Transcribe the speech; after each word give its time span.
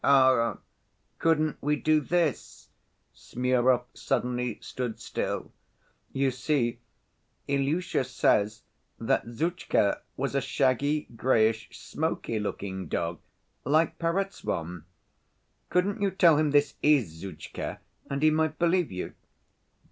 "Ah! 0.03 0.57
couldn't 1.19 1.57
we 1.61 1.75
do 1.75 1.99
this?" 1.99 2.69
Smurov 3.13 3.83
suddenly 3.93 4.57
stood 4.59 4.99
still. 4.99 5.51
"You 6.11 6.31
see 6.31 6.79
Ilusha 7.47 8.03
says 8.03 8.63
that 8.99 9.27
Zhutchka 9.27 10.01
was 10.17 10.33
a 10.33 10.41
shaggy, 10.41 11.05
grayish, 11.15 11.69
smoky‐looking 11.69 12.89
dog 12.89 13.19
like 13.63 13.99
Perezvon. 13.99 14.85
Couldn't 15.69 16.01
you 16.01 16.09
tell 16.09 16.37
him 16.37 16.49
this 16.49 16.73
is 16.81 17.21
Zhutchka, 17.21 17.77
and 18.09 18.23
he 18.23 18.31
might 18.31 18.57
believe 18.57 18.91
you?" 18.91 19.13